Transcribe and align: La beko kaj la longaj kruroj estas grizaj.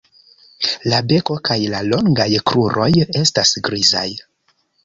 La 0.91 1.01
beko 1.11 1.37
kaj 1.51 1.57
la 1.75 1.83
longaj 1.89 2.27
kruroj 2.53 2.91
estas 3.23 3.55
grizaj. 3.69 4.07